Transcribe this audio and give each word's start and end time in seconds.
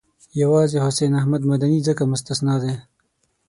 یوازې 0.41 0.77
حسین 0.85 1.11
احمد 1.19 1.41
مدني 1.49 1.79
ځکه 1.87 2.01
مستثنی 2.11 2.55
دی. 2.63 2.75